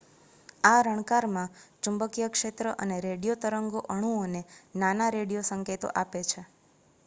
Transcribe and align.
આ 0.63 0.79
રણકારમાં 0.85 1.51
ચુંબકીય 1.83 2.29
ક્ષેત્ર 2.31 2.65
અને 2.77 2.97
રેડિયો 3.01 3.37
તરંગો 3.37 3.79
અણુઓને 3.89 4.41
નાના 4.75 5.11
રેડિયો 5.11 5.45
સંકેતો 5.45 5.87
આપે 5.95 6.21
છે 6.25 6.41